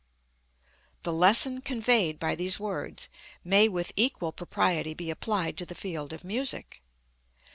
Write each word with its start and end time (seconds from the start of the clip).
The 1.03 1.13
lesson 1.13 1.61
conveyed 1.61 2.17
by 2.17 2.33
these 2.33 2.59
words 2.59 3.07
may 3.43 3.69
with 3.69 3.91
equal 3.95 4.31
propriety 4.31 4.95
be 4.95 5.11
applied 5.11 5.59
to 5.59 5.65
the 5.67 5.75
field 5.75 6.11
of 6.11 6.23
music. 6.23 6.81